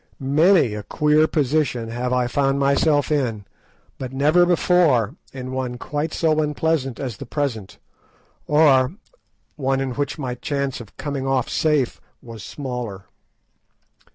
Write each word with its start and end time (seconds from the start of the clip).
Many 0.19 0.73
a 0.73 0.81
queer 0.81 1.27
position 1.27 1.89
have 1.89 2.11
I 2.11 2.25
found 2.25 2.57
myself 2.57 3.11
in, 3.11 3.45
but 3.99 4.11
never 4.11 4.47
before 4.47 5.13
in 5.31 5.51
one 5.51 5.77
quite 5.77 6.11
so 6.11 6.41
unpleasant 6.41 6.99
as 6.99 7.17
the 7.17 7.27
present, 7.27 7.77
or 8.47 8.93
one 9.57 9.79
in 9.79 9.91
which 9.91 10.17
my 10.17 10.33
chance 10.33 10.81
of 10.81 10.97
coming 10.97 11.27
off 11.27 11.49
safe 11.49 12.01
was 12.19 12.41
smaller. 12.41 13.05